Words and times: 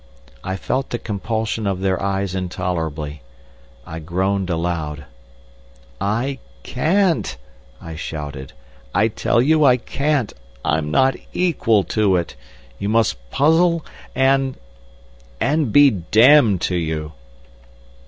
I 0.43 0.55
felt 0.55 0.89
the 0.89 0.97
compulsion 0.97 1.67
of 1.67 1.81
their 1.81 2.01
eyes 2.01 2.33
intolerably. 2.33 3.21
I 3.85 3.99
groaned 3.99 4.49
aloud. 4.49 5.05
"I 6.01 6.39
can't," 6.63 7.37
I 7.79 7.95
shouted. 7.95 8.53
"I 8.95 9.09
tell 9.09 9.43
you 9.43 9.63
I 9.63 9.77
can't! 9.77 10.33
I'm 10.65 10.89
not 10.89 11.15
equal 11.33 11.83
to 11.93 12.15
it! 12.15 12.35
You 12.79 12.89
must 12.89 13.29
puzzle 13.29 13.85
and—and 14.15 15.71
be 15.71 15.91
damned 15.91 16.61
to 16.61 16.75
you!" 16.77 17.11